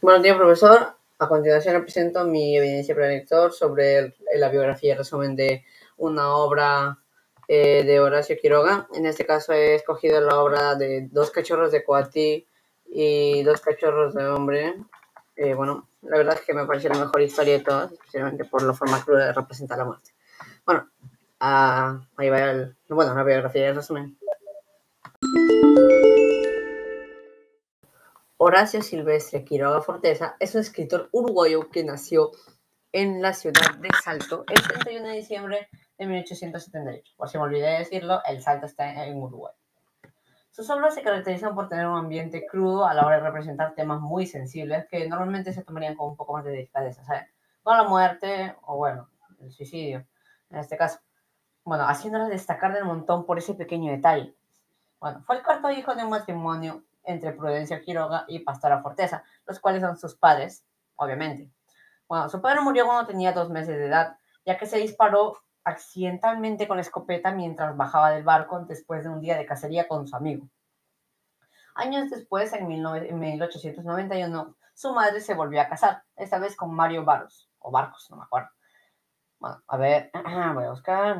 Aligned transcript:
Buenos 0.00 0.22
días, 0.22 0.36
profesor. 0.36 0.94
A 1.18 1.28
continuación 1.28 1.74
le 1.74 1.80
presento 1.80 2.24
mi 2.24 2.56
evidencia 2.56 2.94
prelector 2.94 3.52
sobre 3.52 3.98
el- 3.98 4.14
la 4.36 4.48
biografía 4.48 4.94
y 4.94 4.96
resumen 4.96 5.34
de 5.36 5.64
una 5.96 6.34
obra 6.36 6.98
eh, 7.48 7.82
de 7.84 7.98
Horacio 7.98 8.36
Quiroga. 8.40 8.86
En 8.94 9.06
este 9.06 9.24
caso 9.24 9.52
he 9.54 9.74
escogido 9.74 10.20
la 10.20 10.38
obra 10.40 10.74
de 10.74 11.08
Dos 11.10 11.30
cachorros 11.30 11.72
de 11.72 11.82
Coatí 11.82 12.46
y 12.86 13.42
Dos 13.42 13.60
cachorros 13.62 14.14
de 14.14 14.26
hombre. 14.26 14.74
Eh, 15.34 15.54
bueno, 15.54 15.88
la 16.02 16.18
verdad 16.18 16.34
es 16.34 16.42
que 16.42 16.52
me 16.52 16.66
pareció 16.66 16.90
la 16.90 16.98
mejor 16.98 17.22
historia 17.22 17.54
de 17.58 17.64
todas, 17.64 17.92
especialmente 17.92 18.44
por 18.44 18.62
la 18.62 18.74
forma 18.74 19.02
cruda 19.02 19.26
de 19.26 19.32
representar 19.32 19.78
la 19.78 19.86
muerte. 19.86 20.10
Bueno, 20.66 20.88
ah, 21.40 22.00
ahí 22.18 22.28
va 22.28 22.50
el, 22.50 22.76
bueno, 22.90 23.14
la 23.14 23.24
biografía 23.24 23.62
y 23.62 23.68
el 23.70 23.76
resumen. 23.76 24.18
Horacio 28.40 28.82
Silvestre 28.82 29.44
Quiroga 29.44 29.80
Forteza 29.80 30.36
es 30.38 30.54
un 30.54 30.60
escritor 30.60 31.08
uruguayo 31.10 31.68
que 31.70 31.82
nació 31.82 32.30
en 32.92 33.20
la 33.20 33.32
ciudad 33.32 33.74
de 33.80 33.88
Salto 34.04 34.44
el 34.46 34.62
31 34.62 35.08
de 35.08 35.14
diciembre 35.14 35.68
de 35.98 36.06
1878. 36.06 37.14
Por 37.16 37.28
si 37.28 37.36
me 37.36 37.42
olvidé 37.42 37.66
de 37.66 37.78
decirlo, 37.78 38.22
el 38.24 38.40
Salto 38.40 38.66
está 38.66 39.06
en 39.06 39.20
Uruguay. 39.20 39.52
Sus 40.52 40.70
obras 40.70 40.94
se 40.94 41.02
caracterizan 41.02 41.56
por 41.56 41.68
tener 41.68 41.88
un 41.88 41.98
ambiente 41.98 42.46
crudo 42.46 42.86
a 42.86 42.94
la 42.94 43.04
hora 43.04 43.16
de 43.16 43.24
representar 43.24 43.74
temas 43.74 44.00
muy 44.00 44.24
sensibles 44.24 44.86
que 44.88 45.08
normalmente 45.08 45.52
se 45.52 45.64
tomarían 45.64 45.96
con 45.96 46.10
un 46.10 46.16
poco 46.16 46.34
más 46.34 46.44
de 46.44 46.52
delicadeza, 46.52 47.02
¿sabes? 47.02 47.24
Con 47.64 47.76
la 47.76 47.82
muerte 47.82 48.54
o, 48.62 48.76
bueno, 48.76 49.08
el 49.40 49.50
suicidio, 49.50 50.06
en 50.50 50.58
este 50.58 50.76
caso. 50.76 51.00
Bueno, 51.64 51.88
haciéndolas 51.88 52.28
destacar 52.28 52.72
del 52.72 52.84
montón 52.84 53.26
por 53.26 53.36
ese 53.36 53.54
pequeño 53.54 53.90
detalle. 53.90 54.36
Bueno, 55.00 55.24
fue 55.26 55.38
el 55.38 55.42
cuarto 55.42 55.72
hijo 55.72 55.96
de 55.96 56.04
un 56.04 56.10
matrimonio 56.10 56.84
entre 57.08 57.32
Prudencia 57.32 57.80
Quiroga 57.80 58.24
y 58.28 58.40
Pastora 58.40 58.82
Forteza, 58.82 59.24
los 59.46 59.58
cuales 59.58 59.82
son 59.82 59.96
sus 59.96 60.14
padres, 60.14 60.64
obviamente. 60.96 61.50
Bueno, 62.06 62.28
su 62.28 62.40
padre 62.40 62.60
murió 62.60 62.86
cuando 62.86 63.06
tenía 63.06 63.32
dos 63.32 63.50
meses 63.50 63.76
de 63.78 63.86
edad, 63.86 64.16
ya 64.44 64.58
que 64.58 64.66
se 64.66 64.78
disparó 64.78 65.38
accidentalmente 65.64 66.68
con 66.68 66.76
la 66.76 66.82
escopeta 66.82 67.32
mientras 67.32 67.76
bajaba 67.76 68.10
del 68.10 68.24
barco 68.24 68.60
después 68.60 69.04
de 69.04 69.10
un 69.10 69.20
día 69.20 69.36
de 69.36 69.46
cacería 69.46 69.88
con 69.88 70.06
su 70.06 70.16
amigo. 70.16 70.48
Años 71.74 72.10
después, 72.10 72.52
en 72.52 72.68
19 72.68 73.10
en 73.10 73.18
1891, 73.18 74.56
su 74.74 74.92
madre 74.92 75.20
se 75.20 75.34
volvió 75.34 75.60
a 75.60 75.68
casar, 75.68 76.02
esta 76.16 76.38
vez 76.38 76.56
con 76.56 76.74
Mario 76.74 77.04
Barros, 77.04 77.50
o 77.58 77.70
Barcos, 77.70 78.06
no 78.10 78.16
me 78.16 78.24
acuerdo. 78.24 78.48
Bueno, 79.38 79.62
a 79.66 79.76
ver, 79.76 80.10
voy 80.54 80.64
a 80.64 80.70
buscar, 80.70 81.18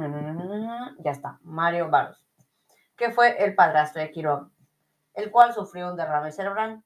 ya 0.98 1.10
está, 1.10 1.38
Mario 1.42 1.88
Barros, 1.90 2.24
que 2.96 3.10
fue 3.10 3.42
el 3.44 3.54
padrastro 3.54 4.02
de 4.02 4.10
Quiroga, 4.10 4.50
el 5.18 5.32
cual 5.32 5.52
sufrió 5.52 5.90
un 5.90 5.96
derrame 5.96 6.30
cerebral 6.30 6.84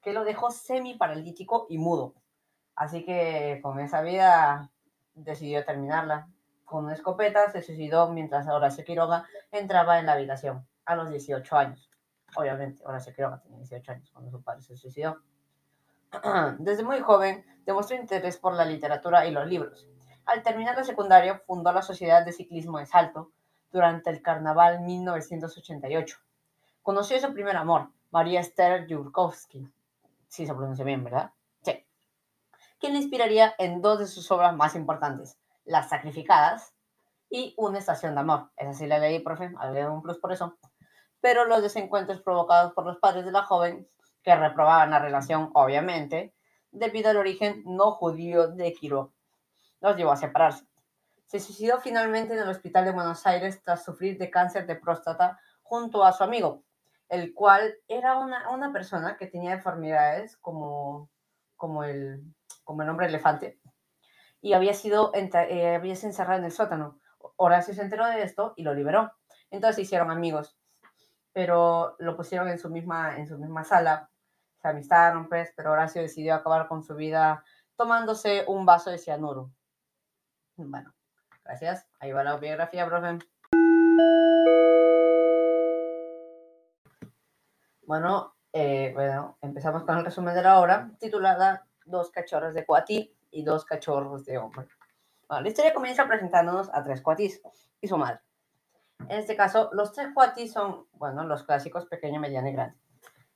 que 0.00 0.14
lo 0.14 0.24
dejó 0.24 0.50
semi-paralítico 0.50 1.66
y 1.68 1.76
mudo. 1.76 2.14
Así 2.74 3.04
que 3.04 3.60
con 3.62 3.78
esa 3.78 4.00
vida 4.00 4.70
decidió 5.12 5.62
terminarla. 5.66 6.28
Con 6.64 6.86
una 6.86 6.94
escopeta 6.94 7.50
se 7.50 7.60
suicidó 7.60 8.10
mientras 8.10 8.48
Horacio 8.48 8.84
Quiroga 8.84 9.26
entraba 9.52 9.98
en 9.98 10.06
la 10.06 10.14
habitación 10.14 10.66
a 10.86 10.96
los 10.96 11.10
18 11.10 11.56
años. 11.56 11.90
Obviamente, 12.36 12.82
Horacio 12.86 13.14
Quiroga 13.14 13.42
tenía 13.42 13.58
18 13.58 13.92
años 13.92 14.10
cuando 14.10 14.30
su 14.30 14.42
padre 14.42 14.62
se 14.62 14.78
suicidó. 14.78 15.18
Desde 16.58 16.84
muy 16.84 17.00
joven 17.00 17.44
demostró 17.66 17.96
interés 17.96 18.38
por 18.38 18.54
la 18.54 18.64
literatura 18.64 19.26
y 19.26 19.30
los 19.30 19.46
libros. 19.46 19.86
Al 20.24 20.42
terminar 20.42 20.74
la 20.74 20.84
secundaria 20.84 21.42
fundó 21.46 21.70
la 21.70 21.82
Sociedad 21.82 22.24
de 22.24 22.32
Ciclismo 22.32 22.78
de 22.78 22.86
Salto 22.86 23.32
durante 23.70 24.08
el 24.08 24.22
Carnaval 24.22 24.80
1988. 24.80 26.24
Conoció 26.84 27.18
su 27.18 27.32
primer 27.32 27.56
amor, 27.56 27.88
María 28.10 28.40
Esther 28.40 28.86
Yurkowski. 28.86 29.66
Sí 30.28 30.46
se 30.46 30.52
pronuncia 30.52 30.84
bien, 30.84 31.02
¿verdad? 31.02 31.30
Sí. 31.62 31.82
Quien 32.78 32.92
le 32.92 32.98
inspiraría 32.98 33.54
en 33.56 33.80
dos 33.80 34.00
de 34.00 34.06
sus 34.06 34.30
obras 34.30 34.54
más 34.54 34.74
importantes, 34.74 35.38
Las 35.64 35.88
Sacrificadas 35.88 36.74
y 37.30 37.54
Una 37.56 37.78
Estación 37.78 38.14
de 38.14 38.20
Amor. 38.20 38.50
Esa 38.58 38.74
sí 38.74 38.86
la 38.86 38.98
leí, 38.98 39.18
profe, 39.20 39.50
le 39.72 39.88
un 39.88 40.02
plus 40.02 40.18
por 40.18 40.30
eso. 40.30 40.58
Pero 41.22 41.46
los 41.46 41.62
desencuentros 41.62 42.20
provocados 42.20 42.74
por 42.74 42.84
los 42.84 42.98
padres 42.98 43.24
de 43.24 43.32
la 43.32 43.44
joven, 43.44 43.88
que 44.22 44.36
reprobaban 44.36 44.90
la 44.90 44.98
relación, 44.98 45.52
obviamente, 45.54 46.34
debido 46.70 47.08
al 47.08 47.16
origen 47.16 47.62
no 47.64 47.92
judío 47.92 48.48
de 48.48 48.74
Quiroga, 48.74 49.10
los 49.80 49.96
llevó 49.96 50.12
a 50.12 50.16
separarse. 50.16 50.66
Se 51.24 51.40
suicidó 51.40 51.80
finalmente 51.80 52.34
en 52.34 52.40
el 52.40 52.50
hospital 52.50 52.84
de 52.84 52.92
Buenos 52.92 53.26
Aires 53.26 53.62
tras 53.62 53.82
sufrir 53.82 54.18
de 54.18 54.28
cáncer 54.28 54.66
de 54.66 54.76
próstata 54.76 55.40
junto 55.62 56.04
a 56.04 56.12
su 56.12 56.22
amigo, 56.22 56.62
el 57.14 57.34
cual 57.34 57.74
era 57.88 58.18
una, 58.18 58.50
una 58.50 58.72
persona 58.72 59.16
que 59.16 59.26
tenía 59.26 59.56
deformidades 59.56 60.36
como, 60.38 61.10
como, 61.56 61.84
el, 61.84 62.22
como 62.64 62.82
el 62.82 62.88
hombre 62.88 63.06
elefante 63.06 63.58
y 64.44 64.52
había 64.52 64.74
sido 64.74 65.10
eh, 65.14 65.74
había 65.74 65.96
sido 65.96 66.10
encerrado 66.10 66.38
en 66.38 66.44
el 66.44 66.52
sótano. 66.52 67.00
Horacio 67.36 67.72
se 67.72 67.80
enteró 67.80 68.06
de 68.06 68.22
esto 68.22 68.52
y 68.56 68.62
lo 68.62 68.74
liberó. 68.74 69.10
Entonces 69.50 69.76
se 69.76 69.82
hicieron 69.82 70.10
amigos, 70.10 70.58
pero 71.32 71.96
lo 71.98 72.14
pusieron 72.14 72.48
en 72.48 72.58
su 72.58 72.68
misma, 72.68 73.16
en 73.16 73.26
su 73.26 73.38
misma 73.38 73.64
sala, 73.64 74.10
se 74.60 74.68
amistaron, 74.68 75.30
pues, 75.30 75.50
pero 75.56 75.72
Horacio 75.72 76.02
decidió 76.02 76.34
acabar 76.34 76.68
con 76.68 76.82
su 76.82 76.94
vida 76.94 77.42
tomándose 77.74 78.44
un 78.46 78.66
vaso 78.66 78.90
de 78.90 78.98
cianuro. 78.98 79.50
Bueno, 80.56 80.94
gracias. 81.42 81.86
Ahí 81.98 82.12
va 82.12 82.22
la 82.22 82.36
biografía, 82.36 82.84
profe. 82.84 83.18
Bueno, 87.86 88.34
eh, 88.52 88.92
bueno, 88.94 89.36
empezamos 89.42 89.84
con 89.84 89.98
el 89.98 90.04
resumen 90.04 90.34
de 90.34 90.42
la 90.42 90.58
obra, 90.58 90.90
titulada 90.98 91.66
Dos 91.84 92.10
cachorros 92.10 92.54
de 92.54 92.64
Coatí 92.64 93.14
y 93.30 93.44
dos 93.44 93.66
cachorros 93.66 94.24
de 94.24 94.38
hombre. 94.38 94.66
Bueno, 95.28 95.42
la 95.42 95.48
historia 95.48 95.74
comienza 95.74 96.06
presentándonos 96.06 96.70
a 96.72 96.82
tres 96.82 97.02
coatís 97.02 97.42
y 97.80 97.88
su 97.88 97.98
madre. 97.98 98.20
En 99.08 99.18
este 99.18 99.36
caso, 99.36 99.68
los 99.72 99.92
tres 99.92 100.08
coatís 100.14 100.52
son, 100.52 100.86
bueno, 100.92 101.24
los 101.24 101.42
clásicos 101.42 101.84
pequeño, 101.86 102.20
mediano 102.20 102.48
y 102.48 102.52
grande. 102.52 102.78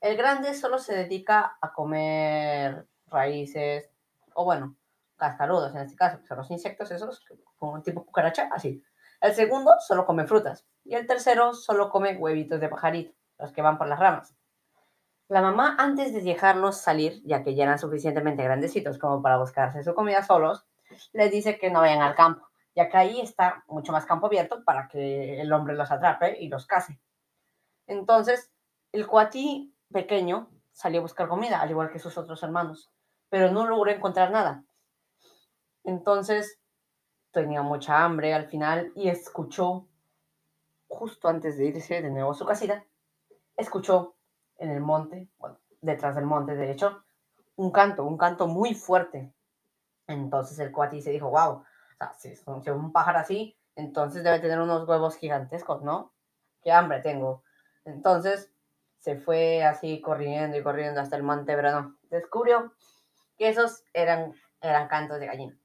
El 0.00 0.16
grande 0.16 0.54
solo 0.54 0.78
se 0.78 0.94
dedica 0.94 1.58
a 1.60 1.72
comer 1.72 2.86
raíces, 3.08 3.90
o 4.34 4.44
bueno, 4.44 4.76
cascarudos 5.16 5.74
en 5.74 5.82
este 5.82 5.96
caso, 5.96 6.20
que 6.20 6.26
son 6.26 6.38
los 6.38 6.50
insectos 6.50 6.90
esos, 6.90 7.22
como 7.56 7.72
un 7.72 7.82
tipo 7.82 8.06
cucaracha, 8.06 8.48
así. 8.52 8.82
El 9.20 9.34
segundo 9.34 9.74
solo 9.80 10.06
come 10.06 10.26
frutas. 10.26 10.64
Y 10.84 10.94
el 10.94 11.06
tercero 11.06 11.52
solo 11.52 11.90
come 11.90 12.16
huevitos 12.16 12.60
de 12.60 12.68
pajarito, 12.68 13.12
los 13.38 13.52
que 13.52 13.60
van 13.60 13.76
por 13.76 13.88
las 13.88 13.98
ramas. 13.98 14.37
La 15.28 15.42
mamá, 15.42 15.76
antes 15.78 16.14
de 16.14 16.22
dejarlos 16.22 16.80
salir, 16.80 17.22
ya 17.24 17.42
que 17.42 17.54
ya 17.54 17.64
eran 17.64 17.78
suficientemente 17.78 18.42
grandecitos 18.42 18.98
como 18.98 19.20
para 19.20 19.36
buscarse 19.36 19.84
su 19.84 19.94
comida 19.94 20.22
solos, 20.22 20.66
les 21.12 21.30
dice 21.30 21.58
que 21.58 21.70
no 21.70 21.80
vayan 21.80 22.00
al 22.00 22.14
campo, 22.14 22.48
ya 22.74 22.88
que 22.88 22.96
ahí 22.96 23.20
está 23.20 23.62
mucho 23.68 23.92
más 23.92 24.06
campo 24.06 24.26
abierto 24.26 24.64
para 24.64 24.88
que 24.88 25.38
el 25.38 25.52
hombre 25.52 25.74
los 25.74 25.90
atrape 25.90 26.38
y 26.40 26.48
los 26.48 26.66
case. 26.66 26.98
Entonces, 27.86 28.50
el 28.92 29.06
cuatí 29.06 29.74
pequeño 29.92 30.50
salió 30.72 31.00
a 31.00 31.02
buscar 31.02 31.28
comida, 31.28 31.60
al 31.60 31.70
igual 31.70 31.90
que 31.90 31.98
sus 31.98 32.16
otros 32.16 32.42
hermanos, 32.42 32.90
pero 33.28 33.50
no 33.50 33.66
logró 33.66 33.90
encontrar 33.90 34.30
nada. 34.30 34.64
Entonces, 35.84 36.58
tenía 37.32 37.60
mucha 37.60 38.02
hambre 38.02 38.32
al 38.32 38.46
final 38.46 38.92
y 38.94 39.10
escuchó, 39.10 39.86
justo 40.86 41.28
antes 41.28 41.58
de 41.58 41.66
irse 41.66 42.00
de 42.00 42.10
nuevo 42.10 42.30
a 42.30 42.34
su 42.34 42.46
casita, 42.46 42.86
escuchó 43.56 44.14
en 44.58 44.70
el 44.70 44.80
monte, 44.80 45.28
detrás 45.80 46.14
del 46.14 46.24
monte, 46.26 46.54
de 46.54 46.70
hecho, 46.70 47.04
un 47.56 47.70
canto, 47.70 48.04
un 48.04 48.18
canto 48.18 48.46
muy 48.46 48.74
fuerte. 48.74 49.32
Entonces 50.06 50.58
el 50.58 50.72
cuati 50.72 51.00
se 51.00 51.10
dijo, 51.10 51.30
wow, 51.30 51.50
o 51.50 51.64
sea, 51.98 52.12
si 52.14 52.28
es 52.28 52.44
un, 52.46 52.92
pájaro 52.92 53.18
así, 53.18 53.56
entonces 53.76 54.24
debe 54.24 54.40
tener 54.40 54.60
unos 54.60 54.88
huevos 54.88 55.16
gigantescos, 55.16 55.82
¿no? 55.82 56.12
Qué 56.62 56.72
hambre 56.72 57.00
tengo. 57.00 57.42
Entonces 57.84 58.52
se 58.98 59.16
fue 59.16 59.64
así 59.64 60.00
corriendo 60.00 60.56
y 60.56 60.62
corriendo 60.62 61.00
hasta 61.00 61.16
el 61.16 61.22
monte, 61.22 61.54
pero 61.54 61.70
no, 61.72 61.96
descubrió 62.10 62.72
que 63.36 63.48
esos 63.48 63.84
eran, 63.92 64.34
eran 64.60 64.88
cantos 64.88 65.20
de 65.20 65.26
gallina. 65.26 65.58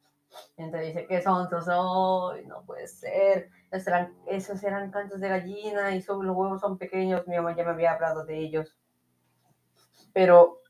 Entonces 0.58 0.94
dice, 0.94 1.08
¿qué 1.08 1.22
son 1.22 1.46
esos? 1.46 1.68
hoy? 1.68 2.46
no 2.46 2.64
puede 2.66 2.88
ser. 2.88 3.50
Esos 3.72 3.88
eran, 3.88 4.16
esos 4.28 4.64
eran 4.64 4.92
cantos 4.92 5.20
de 5.20 5.30
gallina 5.30 5.96
y 5.96 6.02
son, 6.02 6.26
los 6.26 6.36
huevos 6.36 6.62
son 6.62 6.78
pequeños. 6.78 7.28
Mi 7.28 7.36
mamá 7.36 7.56
ya 7.56 7.64
me 7.64 7.72
había 7.72 7.94
hablado 7.94 8.26
de 8.26 8.40
ellos 8.40 8.76
pero 10.14 10.62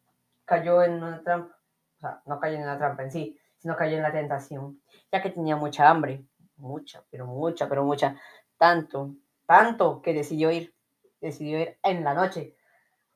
cayó 0.45 0.81
en 0.81 0.93
una 0.93 1.21
trampa, 1.21 1.55
o 1.97 1.99
sea, 1.99 2.21
no 2.25 2.39
cayó 2.39 2.55
en 2.55 2.63
una 2.63 2.77
trampa 2.77 3.03
en 3.03 3.11
sí, 3.11 3.39
sino 3.57 3.75
cayó 3.75 3.97
en 3.97 4.03
la 4.03 4.11
tentación, 4.11 4.81
ya 5.11 5.21
que 5.21 5.29
tenía 5.29 5.55
mucha 5.55 5.89
hambre, 5.89 6.25
mucha, 6.57 7.03
pero 7.09 7.27
mucha, 7.27 7.69
pero 7.69 7.83
mucha, 7.83 8.15
tanto, 8.57 9.11
tanto 9.45 10.01
que 10.01 10.13
decidió 10.13 10.51
ir, 10.51 10.73
decidió 11.21 11.59
ir 11.59 11.77
en 11.83 12.03
la 12.03 12.13
noche 12.13 12.55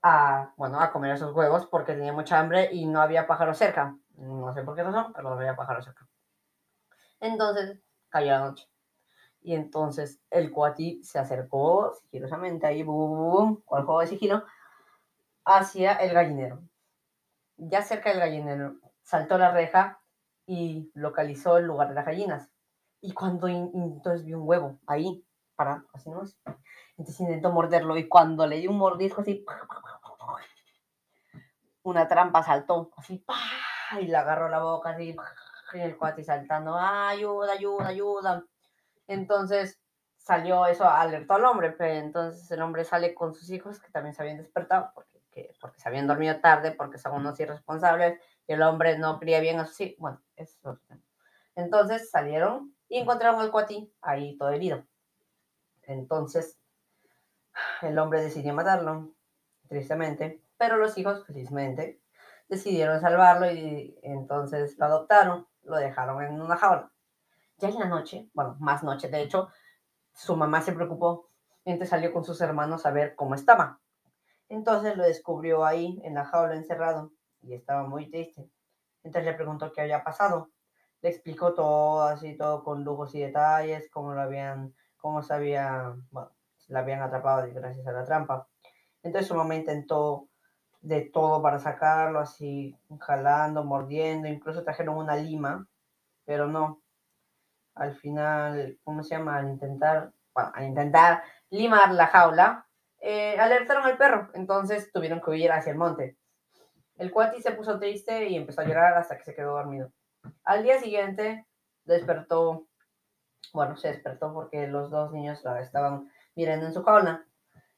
a, 0.02 0.54
bueno, 0.58 0.80
a 0.80 0.92
comer 0.92 1.16
esos 1.16 1.34
huevos 1.34 1.66
porque 1.66 1.94
tenía 1.94 2.14
mucha 2.14 2.40
hambre 2.40 2.70
y 2.72 2.86
no 2.86 3.02
había 3.02 3.28
pájaros 3.28 3.58
cerca, 3.58 3.98
no 4.16 4.54
sé 4.54 4.64
por 4.64 4.76
qué 4.76 4.84
razón, 4.84 5.12
pero 5.14 5.30
no 5.30 5.36
había 5.36 5.56
pájaros 5.56 5.86
cerca. 5.86 6.08
Entonces 7.20 7.80
cayó 8.10 8.32
la 8.32 8.40
noche. 8.40 8.68
Y 9.42 9.54
entonces 9.54 10.20
el 10.30 10.52
cuati 10.52 11.04
se 11.04 11.20
acercó 11.20 11.94
sigilosamente 11.94 12.68
ahí, 12.68 12.84
boom, 12.84 13.62
con 13.66 13.80
el 13.80 13.86
juego 13.86 14.02
de 14.02 14.08
sigilo, 14.08 14.44
hacia 15.48 15.94
el 15.94 16.14
gallinero. 16.14 16.62
ya 17.58 17.82
cerca 17.82 18.10
del 18.12 18.20
gallinero, 18.20 18.76
saltó 19.02 19.38
la 19.38 19.52
reja 19.52 20.00
y 20.46 20.92
localizó 20.94 21.58
el 21.58 21.66
lugar 21.66 21.90
de 21.90 21.96
las 21.96 22.06
gallinas. 22.06 22.50
Y 23.02 23.14
cuando 23.14 23.48
entonces 23.48 24.26
vio 24.26 24.40
un 24.40 24.48
huevo 24.48 24.80
ahí, 24.86 25.26
para, 25.56 25.84
así 25.94 26.10
no 26.10 26.24
es. 26.24 26.38
Entonces 26.98 27.22
intentó 27.22 27.52
morderlo 27.52 27.98
y 27.98 28.08
cuando 28.08 28.46
le 28.46 28.60
dio 28.60 28.70
un 28.72 28.78
mordisco 28.78 29.22
así, 29.22 29.46
una 31.84 32.08
trampa 32.08 32.44
saltó, 32.44 32.92
así, 32.98 33.24
y 34.02 34.06
le 34.06 34.18
agarró 34.18 34.50
la 34.50 34.60
boca 34.60 34.90
así, 34.90 35.16
y 35.74 35.80
el 35.80 35.98
cuate 35.98 36.24
saltando, 36.24 36.76
ayuda, 36.76 37.54
ayuda, 37.54 37.88
ayuda. 37.88 38.44
Entonces 39.08 39.80
salió 40.18 40.66
eso, 40.66 40.88
alertó 40.88 41.36
al 41.36 41.46
hombre, 41.46 41.72
pero 41.72 41.94
entonces 41.94 42.52
el 42.52 42.62
hombre 42.62 42.84
sale 42.84 43.16
con 43.16 43.34
sus 43.34 43.50
hijos 43.50 43.80
que 43.80 43.90
también 43.92 44.14
se 44.14 44.22
habían 44.22 44.38
despertado 44.38 44.92
porque, 44.94 45.17
porque 45.60 45.80
se 45.80 45.90
habían 45.90 46.08
dormido 46.08 46.40
tarde, 46.40 46.72
porque 46.72 46.98
son 46.98 47.14
unos 47.14 47.40
irresponsables 47.40 48.20
y 48.48 48.54
el 48.54 48.62
hombre 48.62 48.98
no 48.98 49.20
cría 49.20 49.40
bien 49.40 49.60
así. 49.60 49.96
Bueno, 50.00 50.22
eso 50.36 50.80
es 50.90 50.98
Entonces 51.56 52.10
salieron 52.10 52.76
y 52.90 53.00
encontraron 53.00 53.42
al 53.42 53.52
cuati 53.52 53.92
ahí 54.02 54.38
todo 54.38 54.50
herido. 54.50 54.86
Entonces 55.84 56.58
el 57.82 57.98
hombre 57.98 58.22
decidió 58.22 58.54
matarlo, 58.54 59.12
tristemente, 59.68 60.42
pero 60.58 60.78
los 60.78 60.98
hijos, 60.98 61.26
felizmente, 61.26 62.02
decidieron 62.48 63.02
salvarlo 63.02 63.52
y 63.52 63.98
entonces 64.04 64.78
lo 64.78 64.86
adoptaron, 64.86 65.48
lo 65.64 65.78
dejaron 65.78 66.24
en 66.24 66.42
una 66.42 66.58
jaula. 66.58 66.92
Ya 67.58 67.70
en 67.70 67.80
la 67.80 67.86
noche, 67.86 68.30
bueno, 68.34 68.56
más 68.60 68.84
noche 68.84 69.10
de 69.10 69.22
hecho, 69.22 69.50
su 70.14 70.36
mamá 70.36 70.62
se 70.62 70.74
preocupó, 70.74 71.30
entonces 71.66 71.90
salió 71.90 72.14
con 72.14 72.24
sus 72.24 72.40
hermanos 72.42 72.86
a 72.86 72.92
ver 72.92 73.16
cómo 73.16 73.36
estaba. 73.36 73.80
Entonces 74.50 74.96
lo 74.96 75.04
descubrió 75.04 75.66
ahí 75.66 76.00
en 76.04 76.14
la 76.14 76.26
jaula 76.26 76.56
encerrado 76.56 77.12
y 77.42 77.54
estaba 77.54 77.88
muy 77.88 78.10
triste. 78.10 78.50
Entonces 79.04 79.32
le 79.32 79.36
preguntó 79.36 79.72
qué 79.72 79.82
había 79.82 80.04
pasado. 80.04 80.52
Le 81.02 81.10
explicó 81.10 81.54
todo, 81.54 82.04
así 82.04 82.36
todo 82.36 82.64
con 82.64 82.84
lujos 82.84 83.14
y 83.16 83.22
detalles, 83.22 83.90
cómo 83.92 84.14
lo 84.14 84.22
habían, 84.22 84.74
cómo 84.98 85.22
se 85.22 85.34
había, 85.34 85.96
bueno, 86.12 86.32
la 86.68 86.80
habían 86.80 87.02
atrapado 87.02 87.48
gracias 87.54 87.86
a 87.88 87.92
la 87.92 88.04
trampa. 88.04 88.48
Entonces 89.04 89.28
su 89.28 89.36
mamá 89.36 89.56
intentó 89.56 90.28
de 90.82 91.02
todo 91.02 91.42
para 91.42 91.60
sacarlo, 91.60 92.20
así 92.20 92.78
jalando, 93.00 93.64
mordiendo, 93.64 94.28
incluso 94.28 94.64
trajeron 94.64 94.98
una 94.98 95.16
lima, 95.16 95.68
pero 96.26 96.48
no. 96.48 96.82
Al 97.76 97.96
final, 97.96 98.80
¿cómo 98.84 99.04
se 99.04 99.16
llama? 99.16 99.38
Al 99.38 99.50
intentar, 99.50 100.12
bueno, 100.34 100.52
al 100.54 100.66
intentar 100.66 101.24
limar 101.50 101.92
la 101.94 102.08
jaula, 102.08 102.67
eh, 103.00 103.38
alertaron 103.40 103.86
al 103.86 103.98
perro, 103.98 104.30
entonces 104.34 104.92
tuvieron 104.92 105.22
que 105.22 105.32
huir 105.32 105.52
hacia 105.52 105.72
el 105.72 105.78
monte. 105.78 106.18
El 106.98 107.12
cuati 107.12 107.42
se 107.42 107.52
puso 107.52 107.80
triste 107.80 108.28
y 108.28 108.36
empezó 108.36 108.62
a 108.62 108.66
llorar 108.66 108.98
hasta 108.98 109.18
que 109.18 109.24
se 109.24 109.36
quedó 109.36 109.54
dormido. 109.54 109.92
Al 110.44 110.64
día 110.64 110.80
siguiente 110.80 111.46
despertó, 111.86 112.68
bueno, 113.54 113.78
se 113.78 113.90
despertó 113.90 114.34
porque 114.34 114.68
los 114.68 114.90
dos 114.90 115.12
niños 115.12 115.44
la 115.44 115.62
estaban 115.62 116.12
mirando 116.36 116.66
en 116.66 116.74
su 116.74 116.84
jaula. 116.84 117.26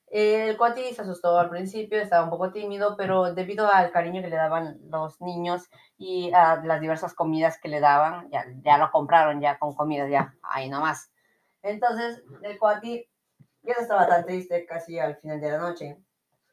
El 0.08 0.58
cuati 0.58 0.94
se 0.94 1.04
asustó 1.04 1.38
al 1.38 1.50
principio, 1.50 2.00
estaba 2.00 2.24
un 2.24 2.32
poco 2.32 2.52
tímido, 2.52 2.96
pero 2.98 3.34
debido 3.34 3.72
al 3.72 3.92
cariño 3.92 4.22
que 4.22 4.30
le 4.30 4.38
daban 4.38 4.80
los 4.90 5.22
niños 5.22 5.70
y 5.98 6.32
a 6.34 6.56
las 6.64 6.82
diversas 6.82 7.14
comidas 7.14 7.60
que 7.62 7.70
le 7.70 7.80
daban, 7.80 8.30
ya, 8.32 8.46
ya 8.64 8.78
lo 8.80 8.90
compraron 8.90 9.40
ya 9.40 9.60
con 9.60 9.76
comida, 9.76 10.08
ya 10.08 10.34
ahí 10.42 10.70
nomás. 10.70 11.12
Entonces 11.62 12.24
el 12.42 12.58
cuati 12.58 13.09
estaba 13.74 14.08
tan 14.08 14.26
triste 14.26 14.66
casi 14.66 15.00
al 15.00 15.18
final 15.18 15.40
de 15.40 15.52
la 15.52 15.58
noche. 15.58 15.98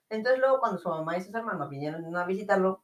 Entonces 0.09 0.41
luego 0.41 0.61
cuando 0.61 0.79
su 0.79 0.89
mamá 0.89 1.17
y 1.17 1.23
sus 1.23 1.35
hermanos 1.35 1.69
vinieron 1.69 2.17
a 2.17 2.25
visitarlo, 2.25 2.83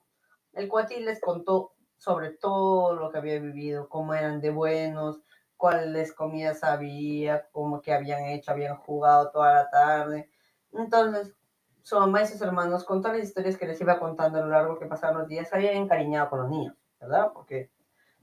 el 0.52 0.68
cuati 0.68 1.00
les 1.00 1.20
contó 1.20 1.74
sobre 1.96 2.30
todo 2.30 2.94
lo 2.94 3.10
que 3.10 3.18
había 3.18 3.38
vivido, 3.38 3.88
cómo 3.88 4.12
eran 4.14 4.40
de 4.40 4.50
buenos, 4.50 5.20
cuáles 5.56 6.12
comidas 6.12 6.64
había, 6.64 7.48
cómo 7.52 7.80
que 7.80 7.92
habían 7.92 8.24
hecho, 8.24 8.50
habían 8.50 8.76
jugado 8.76 9.30
toda 9.30 9.54
la 9.54 9.70
tarde. 9.70 10.28
Entonces, 10.72 11.32
su 11.82 11.96
mamá 11.98 12.22
y 12.22 12.26
sus 12.26 12.42
hermanos, 12.42 12.82
con 12.82 13.00
todas 13.00 13.18
las 13.18 13.28
historias 13.28 13.56
que 13.56 13.66
les 13.66 13.80
iba 13.80 14.00
contando 14.00 14.38
a 14.38 14.42
lo 14.42 14.48
largo 14.48 14.78
que 14.78 14.86
pasaron 14.86 15.18
los 15.18 15.28
días, 15.28 15.48
se 15.48 15.54
habían 15.54 15.76
encariñado 15.76 16.30
con 16.30 16.40
los 16.40 16.50
niños, 16.50 16.74
¿verdad? 17.00 17.30
Porque, 17.32 17.70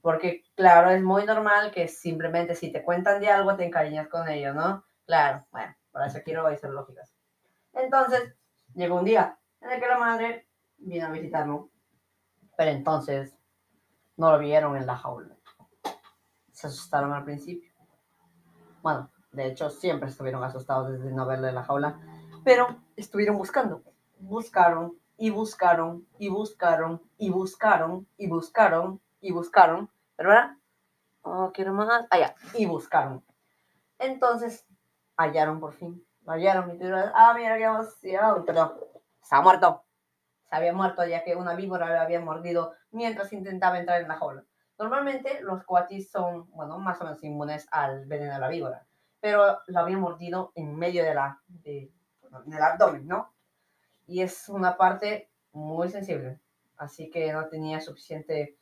porque, 0.01 0.43
claro, 0.55 0.89
es 0.89 1.01
muy 1.01 1.23
normal 1.25 1.71
que 1.71 1.87
simplemente 1.87 2.55
si 2.55 2.73
te 2.73 2.83
cuentan 2.83 3.21
de 3.21 3.29
algo 3.29 3.55
te 3.55 3.63
encariñas 3.63 4.09
con 4.09 4.27
ellos, 4.27 4.53
¿no? 4.53 4.83
Claro, 5.05 5.45
bueno, 5.51 5.73
para 5.91 6.07
eso 6.07 6.19
quiero 6.23 6.47
ser 6.57 6.71
lógicas. 6.71 7.13
Entonces, 7.73 8.35
llegó 8.73 8.97
un 8.99 9.05
día 9.05 9.37
en 9.61 9.71
el 9.71 9.79
que 9.79 9.87
la 9.87 9.97
madre 9.97 10.47
vino 10.77 11.07
a 11.07 11.11
visitarlo, 11.11 11.69
pero 12.57 12.71
entonces 12.71 13.35
no 14.17 14.31
lo 14.31 14.39
vieron 14.39 14.75
en 14.75 14.85
la 14.85 14.97
jaula. 14.97 15.35
Se 16.51 16.67
asustaron 16.67 17.13
al 17.13 17.23
principio. 17.23 17.71
Bueno, 18.81 19.09
de 19.31 19.47
hecho, 19.47 19.69
siempre 19.69 20.09
estuvieron 20.09 20.43
asustados 20.43 20.91
desde 20.91 21.11
no 21.11 21.25
verlo 21.25 21.47
en 21.47 21.55
la 21.55 21.63
jaula, 21.63 21.99
pero 22.43 22.81
estuvieron 22.95 23.37
buscando. 23.37 23.83
Buscaron 24.19 24.97
y 25.17 25.29
buscaron 25.29 26.07
y 26.17 26.29
buscaron 26.29 27.01
y 27.17 27.29
buscaron 27.29 28.07
y 28.17 28.27
buscaron 28.27 29.01
y 29.21 29.31
buscaron, 29.31 29.89
¿verdad? 30.17 30.57
Oh, 31.21 31.51
quiero 31.53 31.73
más. 31.73 32.05
Ah, 32.09 32.33
y 32.55 32.65
buscaron. 32.65 33.23
Entonces, 33.99 34.65
hallaron 35.19 35.59
por 35.59 35.73
fin. 35.73 36.03
Lo 36.25 36.31
hallaron 36.31 36.69
y 36.71 36.77
tuvieron, 36.77 37.11
ah, 37.13 37.33
mira 37.35 37.57
qué 37.57 37.63
emoción, 37.63 38.43
pero 38.45 39.03
se 39.21 39.35
ha 39.35 39.41
muerto. 39.41 39.83
Se 40.49 40.55
había 40.55 40.73
muerto 40.73 41.05
ya 41.05 41.23
que 41.23 41.35
una 41.35 41.53
víbora 41.55 41.89
le 41.89 41.99
había 41.99 42.19
mordido 42.19 42.73
mientras 42.91 43.31
intentaba 43.33 43.77
entrar 43.77 44.01
en 44.01 44.07
la 44.07 44.15
jaula. 44.15 44.43
Normalmente 44.77 45.41
los 45.41 45.63
coatis 45.63 46.09
son, 46.09 46.49
bueno, 46.51 46.79
más 46.79 46.99
o 47.01 47.03
menos 47.03 47.23
inmunes 47.23 47.67
al 47.71 48.05
veneno 48.05 48.33
de 48.33 48.39
la 48.39 48.47
víbora, 48.47 48.87
pero 49.19 49.59
lo 49.67 49.79
había 49.79 49.97
mordido 49.97 50.53
en 50.55 50.75
medio 50.75 51.03
de 51.03 51.13
la, 51.13 51.41
de, 51.47 51.91
en 52.45 52.53
el 52.53 52.61
abdomen, 52.61 53.05
¿no? 53.05 53.33
Y 54.07 54.21
es 54.21 54.47
una 54.47 54.77
parte 54.77 55.29
muy 55.51 55.89
sensible, 55.89 56.39
así 56.77 57.09
que 57.09 57.33
no 57.33 57.47
tenía 57.49 57.81
suficiente, 57.81 58.57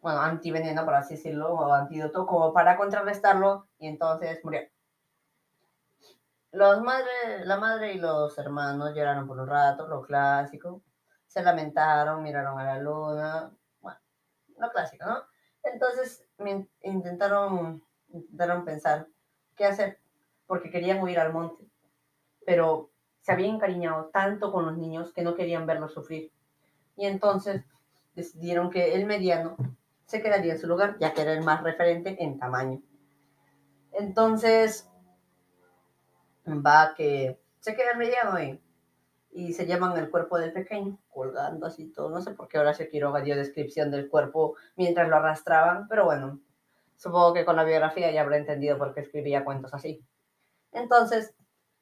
bueno, 0.00 0.20
antiveneno, 0.20 0.84
por 0.84 0.94
así 0.94 1.14
decirlo, 1.16 1.52
o 1.52 1.72
antídoto 1.72 2.26
como 2.26 2.52
para 2.54 2.78
contrarrestarlo 2.78 3.68
y 3.78 3.88
entonces 3.88 4.42
murió. 4.42 4.62
Los 6.54 6.80
madre, 6.82 7.44
la 7.44 7.56
madre 7.56 7.94
y 7.94 7.98
los 7.98 8.38
hermanos 8.38 8.94
lloraron 8.94 9.26
por 9.26 9.40
un 9.40 9.48
rato, 9.48 9.88
lo 9.88 10.02
clásico. 10.02 10.82
Se 11.26 11.42
lamentaron, 11.42 12.22
miraron 12.22 12.60
a 12.60 12.64
la 12.64 12.78
luna. 12.78 13.50
Bueno, 13.80 13.98
lo 14.58 14.70
clásico, 14.70 15.04
¿no? 15.04 15.24
Entonces 15.64 16.24
intentaron, 16.82 17.82
intentaron 18.10 18.64
pensar 18.64 19.08
qué 19.56 19.64
hacer, 19.64 19.98
porque 20.46 20.70
querían 20.70 21.02
huir 21.02 21.18
al 21.18 21.32
monte. 21.32 21.64
Pero 22.46 22.92
se 23.20 23.32
habían 23.32 23.56
encariñado 23.56 24.10
tanto 24.12 24.52
con 24.52 24.64
los 24.64 24.78
niños 24.78 25.12
que 25.12 25.22
no 25.22 25.34
querían 25.34 25.66
verlos 25.66 25.92
sufrir. 25.92 26.30
Y 26.94 27.06
entonces 27.06 27.64
decidieron 28.14 28.70
que 28.70 28.94
el 28.94 29.06
mediano 29.06 29.56
se 30.06 30.22
quedaría 30.22 30.52
en 30.52 30.60
su 30.60 30.68
lugar, 30.68 30.98
ya 31.00 31.14
que 31.14 31.22
era 31.22 31.32
el 31.32 31.42
más 31.42 31.64
referente 31.64 32.22
en 32.22 32.38
tamaño. 32.38 32.80
Entonces, 33.90 34.88
va 36.46 36.94
que 36.96 37.40
se 37.60 37.74
queda 37.74 37.94
mediano 37.94 38.32
ahí 38.32 38.60
y 39.30 39.52
se 39.52 39.66
llaman 39.66 39.96
el 39.98 40.10
cuerpo 40.10 40.38
del 40.38 40.52
pequeño, 40.52 40.98
colgando 41.08 41.66
así 41.66 41.90
todo. 41.90 42.10
No 42.10 42.20
sé 42.20 42.32
por 42.32 42.48
qué 42.48 42.58
Horacio 42.58 42.88
Quiroga 42.88 43.20
dio 43.20 43.36
descripción 43.36 43.90
del 43.90 44.08
cuerpo 44.08 44.54
mientras 44.76 45.08
lo 45.08 45.16
arrastraban, 45.16 45.88
pero 45.88 46.04
bueno, 46.04 46.40
supongo 46.96 47.34
que 47.34 47.44
con 47.44 47.56
la 47.56 47.64
biografía 47.64 48.10
ya 48.12 48.22
habrá 48.22 48.36
entendido 48.36 48.78
por 48.78 48.94
qué 48.94 49.00
escribía 49.00 49.44
cuentos 49.44 49.74
así. 49.74 50.04
Entonces, 50.72 51.34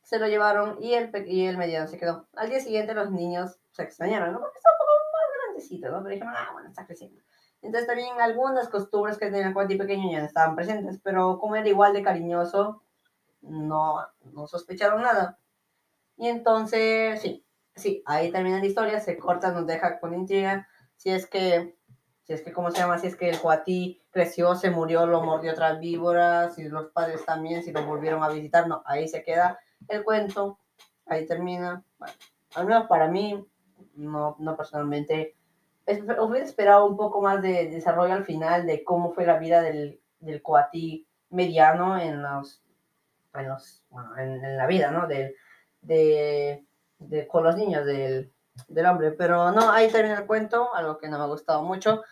se 0.03 0.19
lo 0.19 0.27
llevaron 0.29 0.83
y 0.83 0.95
el, 0.95 1.11
y 1.27 1.47
el 1.47 1.59
mediano 1.59 1.89
se 1.89 1.99
quedó. 1.99 2.27
Al 2.35 2.49
día 2.49 2.61
siguiente 2.61 2.95
los 2.95 3.11
niños 3.11 3.59
se 3.71 3.83
extrañaron, 3.83 4.33
¿no? 4.33 4.41
Porque 4.41 4.59
está 4.59 4.71
un 4.71 4.79
poco 4.79 4.93
más 5.13 5.45
grandecito, 5.45 5.91
¿no? 5.91 6.03
Pero 6.03 6.15
dijeron, 6.15 6.35
ah, 6.37 6.51
bueno, 6.53 6.69
está 6.69 6.87
creciendo. 6.87 7.21
Entonces 7.63 7.87
también 7.87 8.21
algunas 8.21 8.69
costumbres 8.69 9.19
que 9.19 9.27
tenía 9.27 9.49
el 9.49 9.55
cuati 9.55 9.77
pequeño 9.77 10.11
ya 10.11 10.21
no 10.21 10.27
estaban 10.27 10.57
presentes, 10.57 11.01
pero 11.03 11.39
como 11.39 11.55
era 11.55 11.69
igual 11.69 11.93
de 11.93 12.03
cariñoso, 12.03 12.83
no, 13.43 13.99
no 14.33 14.47
sospecharon 14.47 15.03
nada. 15.03 15.39
Y 16.17 16.29
entonces, 16.29 17.21
sí, 17.21 17.45
sí, 17.75 18.03
ahí 18.07 18.31
termina 18.31 18.59
la 18.59 18.67
historia, 18.67 19.01
se 19.01 19.19
corta, 19.19 19.53
nos 19.53 19.67
deja 19.67 19.99
con 20.01 20.15
intriga. 20.15 20.69
Si 20.97 21.11
es 21.11 21.27
que, 21.27 21.77
si 22.23 22.33
es 22.33 22.43
que, 22.43 22.53
¿cómo 22.53 22.71
se 22.71 22.79
llama? 22.79 22.99
Si 22.99 23.09
es 23.09 23.17
que 23.17 23.29
el 23.29 23.37
Joatí 23.37 24.01
creció, 24.11 24.55
se 24.55 24.71
murió, 24.71 25.07
lo 25.07 25.23
mordió 25.23 25.53
otras 25.53 25.81
víboras, 25.81 26.55
si 26.55 26.69
los 26.69 26.91
padres 26.93 27.25
también, 27.25 27.63
si 27.63 27.73
lo 27.73 27.85
volvieron 27.85 28.23
a 28.23 28.29
visitar, 28.29 28.69
no, 28.69 28.83
ahí 28.87 29.09
se 29.09 29.23
queda 29.25 29.59
el 29.89 30.05
cuento, 30.05 30.59
ahí 31.07 31.27
termina. 31.27 31.85
Bueno, 31.99 32.15
al 32.55 32.67
menos 32.67 32.87
para 32.87 33.09
mí, 33.09 33.45
no, 33.95 34.37
no 34.39 34.57
personalmente, 34.57 35.37
hubiera 35.87 36.45
esperado 36.45 36.87
un 36.87 36.97
poco 36.97 37.21
más 37.21 37.43
de 37.43 37.69
desarrollo 37.69 38.15
al 38.15 38.25
final 38.25 38.67
de 38.67 38.85
cómo 38.85 39.13
fue 39.13 39.27
la 39.27 39.39
vida 39.39 39.61
del, 39.61 40.01
del 40.21 40.41
coatí 40.43 41.09
mediano 41.31 41.99
en 41.99 42.23
los 42.23 42.62
en, 43.35 43.49
bueno, 43.91 44.19
en, 44.19 44.57
la 44.57 44.67
vida, 44.67 44.91
¿no? 44.91 45.07
De, 45.07 45.37
de, 45.81 46.67
con 47.29 47.45
los 47.45 47.57
niños 47.57 47.85
del, 47.87 48.33
del 48.69 48.87
hombre. 48.87 49.13
Pero 49.13 49.53
no, 49.53 49.71
ahí 49.71 49.91
termina 49.91 50.19
el 50.19 50.27
cuento, 50.27 50.75
algo 50.75 50.99
que 50.99 51.09
no 51.09 51.19
me 51.19 51.25
ha 51.25 51.29
gustado 51.29 51.63
mucho. 51.63 52.03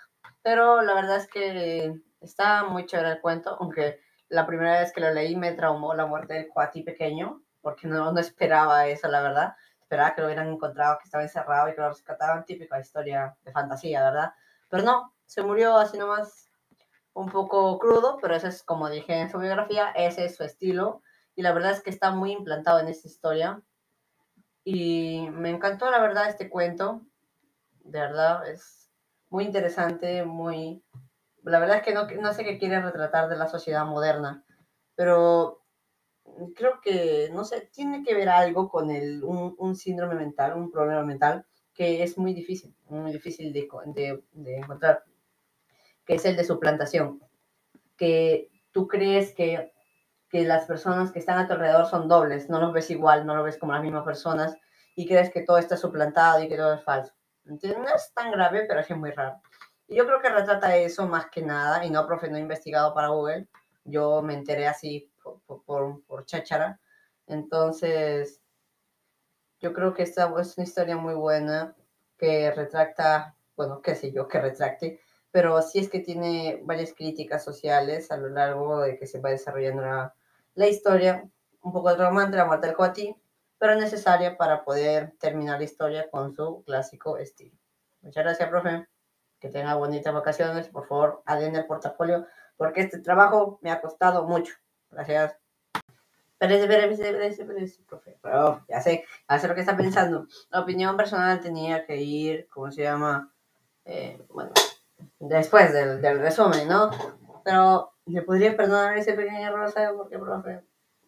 Pero 0.42 0.82
la 0.82 0.94
verdad 0.94 1.16
es 1.16 1.28
que 1.28 1.94
está 2.20 2.64
muy 2.64 2.86
chévere 2.86 3.12
el 3.12 3.20
cuento, 3.20 3.56
aunque 3.60 4.00
la 4.28 4.46
primera 4.46 4.80
vez 4.80 4.92
que 4.92 5.00
lo 5.00 5.10
leí 5.10 5.36
me 5.36 5.52
traumó 5.52 5.94
la 5.94 6.06
muerte 6.06 6.34
del 6.34 6.48
cuati 6.48 6.82
pequeño, 6.82 7.42
porque 7.60 7.86
no, 7.86 8.12
no 8.12 8.20
esperaba 8.20 8.86
eso, 8.86 9.08
la 9.08 9.20
verdad. 9.20 9.54
Esperaba 9.80 10.14
que 10.14 10.20
lo 10.20 10.28
hubieran 10.28 10.48
encontrado, 10.48 10.98
que 10.98 11.04
estaba 11.04 11.24
encerrado 11.24 11.68
y 11.68 11.74
que 11.74 11.80
lo 11.80 11.88
rescataban, 11.88 12.44
típica 12.44 12.78
historia 12.78 13.36
de 13.42 13.52
fantasía, 13.52 14.04
¿verdad? 14.04 14.32
Pero 14.68 14.84
no, 14.84 15.14
se 15.26 15.42
murió 15.42 15.76
así 15.76 15.98
nomás, 15.98 16.48
un 17.12 17.28
poco 17.28 17.78
crudo, 17.78 18.18
pero 18.20 18.34
eso 18.34 18.46
es 18.46 18.62
como 18.62 18.88
dije 18.88 19.14
en 19.14 19.30
su 19.30 19.38
biografía, 19.38 19.90
ese 19.94 20.26
es 20.26 20.36
su 20.36 20.44
estilo. 20.44 21.02
Y 21.40 21.42
la 21.42 21.54
verdad 21.54 21.70
es 21.70 21.80
que 21.80 21.88
está 21.88 22.11
muy 22.11 22.32
implantado 22.32 22.80
en 22.80 22.88
esta 22.88 23.09
historia. 23.09 23.62
Y 24.62 25.26
me 25.32 25.49
encantó, 25.49 25.90
la 25.90 25.99
verdad, 25.99 26.28
este 26.28 26.50
cuento. 26.50 27.00
De 27.82 27.99
verdad, 27.99 28.47
es 28.47 28.90
muy 29.30 29.44
interesante, 29.44 30.23
muy... 30.26 30.85
La 31.42 31.59
verdad 31.59 31.78
es 31.78 31.82
que 31.82 31.94
no, 31.94 32.06
no 32.20 32.35
sé 32.35 32.44
qué 32.44 32.59
quiere 32.59 32.82
retratar 32.82 33.30
de 33.30 33.38
la 33.38 33.49
sociedad 33.49 33.87
moderna, 33.87 34.44
pero 34.94 35.64
creo 36.54 36.82
que, 36.82 37.30
no 37.32 37.47
sé, 37.47 37.70
tiene 37.73 38.04
que 38.04 38.14
ver 38.14 38.28
algo 38.28 38.68
con 38.68 38.90
el, 38.90 39.25
un, 39.25 39.75
síndrome 39.76 40.16
mental, 40.16 40.59
un 40.59 40.70
problema 40.70 41.04
mental, 41.04 41.47
que 41.73 42.02
es 42.02 42.18
muy 42.18 42.35
difícil, 42.35 42.76
muy 42.90 43.12
difícil 43.12 43.50
de, 43.54 43.66
de, 43.87 44.23
de 44.32 44.56
encontrar, 44.59 45.04
que 46.04 46.16
es 46.16 46.25
el 46.26 46.37
de 46.37 46.44
suplantación, 46.44 47.18
que 47.97 48.50
tú 48.73 48.87
crees 48.87 49.35
que 49.35 49.73
que 50.30 50.44
las 50.44 50.64
personas 50.64 51.10
que 51.10 51.18
están 51.18 51.38
a 51.38 51.46
tu 51.46 51.54
alrededor 51.54 51.87
son 51.87 52.08
dobles, 52.08 52.49
no 52.49 52.60
los 52.60 52.72
ves 52.72 52.90
igual, 52.90 53.26
no 53.26 53.34
los 53.34 53.44
ves 53.44 53.58
como 53.58 53.72
las 53.72 53.82
mismas 53.82 54.04
personas 54.04 54.56
y 54.94 55.06
crees 55.06 55.30
que 55.30 55.42
todo 55.42 55.58
está 55.58 55.76
suplantado 55.76 56.42
y 56.42 56.49
que 56.49 56.56
todo 56.56 56.75
es 56.75 56.84
falso. 56.84 57.12
Entonces, 57.44 57.76
no 57.76 57.88
es 57.88 58.12
tan 58.14 58.30
grave, 58.30 58.64
pero 58.68 58.80
es 58.80 58.90
muy 58.90 59.10
raro. 59.10 59.40
Y 59.88 59.96
yo 59.96 60.06
creo 60.06 60.20
que 60.20 60.28
retrata 60.28 60.76
eso 60.76 61.06
más 61.08 61.26
que 61.30 61.42
nada, 61.42 61.84
y 61.84 61.90
no, 61.90 62.06
profe, 62.06 62.30
no 62.30 62.37
he 62.37 62.40
investigado 62.40 62.94
para 62.94 63.08
Google, 63.08 63.49
yo 63.84 64.22
me 64.22 64.34
enteré 64.34 64.68
así 64.68 65.10
por, 65.22 65.64
por, 65.64 66.04
por 66.04 66.25
cháchara. 66.26 66.80
Entonces, 67.26 68.40
yo 69.58 69.72
creo 69.72 69.94
que 69.94 70.04
esta 70.04 70.32
es 70.40 70.56
una 70.56 70.64
historia 70.64 70.96
muy 70.96 71.14
buena 71.14 71.75
que 72.16 72.52
retracta, 72.52 73.34
bueno, 73.56 73.82
qué 73.82 73.96
sé 73.96 74.12
yo, 74.12 74.28
que 74.28 74.40
retracte, 74.40 75.00
pero 75.32 75.60
sí 75.62 75.80
es 75.80 75.88
que 75.88 76.00
tiene 76.00 76.60
varias 76.64 76.94
críticas 76.94 77.42
sociales 77.42 78.12
a 78.12 78.16
lo 78.16 78.28
largo 78.28 78.80
de 78.80 78.96
que 78.96 79.06
se 79.06 79.20
va 79.20 79.30
desarrollando 79.30 79.82
la, 79.82 80.14
la 80.54 80.69
historia, 80.69 81.28
un 81.62 81.73
poco 81.73 81.95
traumante, 81.97 82.37
la 82.37 82.45
muerte 82.45 82.66
del 82.66 82.76
Coati, 82.76 83.14
pero 83.59 83.75
necesaria 83.75 84.37
para 84.37 84.64
poder 84.64 85.12
terminar 85.19 85.59
la 85.59 85.64
historia 85.64 86.11
con 86.11 86.35
su 86.35 86.62
clásico 86.64 87.19
estilo. 87.19 87.57
Muchas 88.00 88.25
gracias, 88.25 88.49
profe. 88.49 88.88
Que 89.38 89.50
tenga 89.50 89.75
bonitas 89.75 90.14
vacaciones. 90.14 90.69
Por 90.69 90.87
favor, 90.87 91.23
en 91.26 91.54
el 91.54 91.66
portafolio, 91.66 92.26
porque 92.57 92.80
este 92.80 93.00
trabajo 93.00 93.59
me 93.62 93.71
ha 93.71 93.80
costado 93.80 94.26
mucho. 94.26 94.54
Gracias. 94.90 95.37
Espérese, 96.33 96.62
espérese, 96.62 97.07
espérese, 97.07 97.42
espérese, 97.42 97.83
profe. 97.83 98.19
Pero 98.23 98.64
ya 98.66 98.80
sé, 98.80 99.04
ya 99.28 99.38
sé 99.38 99.47
lo 99.49 99.54
que 99.54 99.61
está 99.61 99.76
pensando. 99.76 100.26
La 100.49 100.61
opinión 100.61 100.97
personal 100.97 101.40
tenía 101.40 101.85
que 101.85 101.97
ir, 101.97 102.49
¿cómo 102.49 102.71
se 102.71 102.83
llama? 102.83 103.30
Eh, 103.85 104.25
bueno, 104.30 104.52
después 105.19 105.73
del, 105.75 106.00
del 106.00 106.19
resumen, 106.19 106.66
¿no? 106.66 106.90
Pero 107.45 107.89
le 108.07 108.23
podría 108.23 108.57
perdonar 108.57 108.97
ese 108.97 109.12
pequeño 109.14 109.49
error, 109.49 109.71
¿sabe? 109.71 109.97
Porque, 109.97 110.19
profe, 110.19 110.62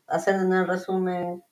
hacer 0.07 0.35
el 0.37 0.67
resumen 0.67 1.43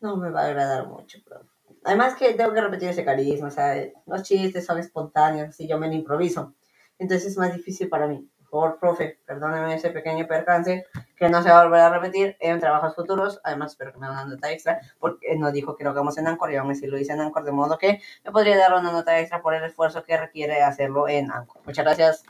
no 0.00 0.16
me 0.16 0.30
va 0.30 0.42
a 0.42 0.46
agradar 0.46 0.86
mucho, 0.86 1.18
profe. 1.24 1.48
Además 1.84 2.14
que 2.14 2.32
tengo 2.32 2.52
que 2.52 2.60
repetir 2.60 2.88
ese 2.88 3.04
carisma, 3.04 3.50
sea, 3.50 3.74
los 4.06 4.22
chistes 4.22 4.64
son 4.64 4.78
espontáneos, 4.78 5.50
así 5.50 5.68
yo 5.68 5.78
me 5.78 5.88
lo 5.88 5.94
improviso. 5.94 6.54
Entonces 6.98 7.32
es 7.32 7.36
más 7.36 7.52
difícil 7.52 7.88
para 7.88 8.06
mí. 8.06 8.28
Por 8.38 8.48
favor, 8.48 8.78
profe, 8.78 9.20
perdóneme 9.26 9.74
ese 9.74 9.90
pequeño 9.90 10.26
percance 10.26 10.86
que 11.16 11.28
no 11.28 11.42
se 11.42 11.50
va 11.50 11.60
a 11.60 11.64
volver 11.64 11.80
a 11.80 11.90
repetir 11.90 12.36
en 12.38 12.60
trabajos 12.60 12.94
futuros. 12.94 13.40
Además, 13.42 13.72
espero 13.72 13.92
que 13.92 13.98
me 13.98 14.06
hagan 14.06 14.26
una 14.26 14.36
nota 14.36 14.52
extra, 14.52 14.80
porque 15.00 15.36
no 15.36 15.50
dijo 15.50 15.76
que 15.76 15.84
lo 15.84 15.90
hagamos 15.90 16.16
en 16.18 16.28
Anchor 16.28 16.52
y 16.52 16.56
aún 16.56 16.70
así 16.70 16.86
lo 16.86 16.96
hice 16.96 17.12
en 17.12 17.20
Anchor, 17.20 17.44
de 17.44 17.52
modo 17.52 17.76
que 17.76 18.00
me 18.24 18.30
podría 18.30 18.56
dar 18.56 18.74
una 18.74 18.92
nota 18.92 19.18
extra 19.18 19.42
por 19.42 19.54
el 19.54 19.64
esfuerzo 19.64 20.04
que 20.04 20.16
requiere 20.16 20.62
hacerlo 20.62 21.08
en 21.08 21.32
Anchor. 21.32 21.62
Muchas 21.66 21.84
gracias. 21.84 22.22